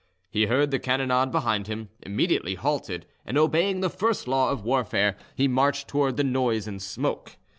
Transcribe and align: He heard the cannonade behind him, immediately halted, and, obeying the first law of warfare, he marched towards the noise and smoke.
He 0.31 0.47
heard 0.47 0.71
the 0.71 0.79
cannonade 0.79 1.31
behind 1.31 1.67
him, 1.67 1.89
immediately 2.01 2.55
halted, 2.55 3.05
and, 3.23 3.37
obeying 3.37 3.81
the 3.81 3.89
first 3.91 4.27
law 4.27 4.49
of 4.49 4.63
warfare, 4.63 5.15
he 5.35 5.47
marched 5.47 5.87
towards 5.87 6.17
the 6.17 6.23
noise 6.23 6.67
and 6.67 6.81
smoke. 6.81 7.37